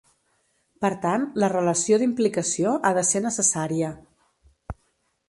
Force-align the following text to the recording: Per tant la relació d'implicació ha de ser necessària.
Per 0.85 0.89
tant 1.01 1.27
la 1.43 1.49
relació 1.53 1.99
d'implicació 2.03 2.73
ha 2.89 2.93
de 2.99 3.05
ser 3.11 3.21
necessària. 3.27 3.93